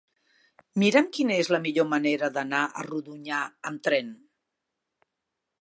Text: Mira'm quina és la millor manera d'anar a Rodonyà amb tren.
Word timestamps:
Mira'm 0.83 1.09
quina 1.17 1.35
és 1.43 1.51
la 1.57 1.59
millor 1.67 1.87
manera 1.91 2.31
d'anar 2.39 2.63
a 2.81 2.87
Rodonyà 2.89 3.45
amb 3.73 3.85
tren. 3.89 4.13